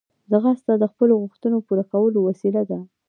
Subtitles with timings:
[0.31, 2.79] ځغاسته د خپلو غوښتنو پوره کولو وسیله ده